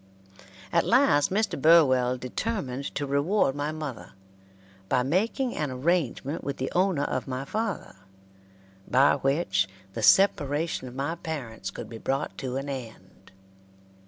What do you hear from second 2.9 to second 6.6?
to reward my mother, by making an arrangement with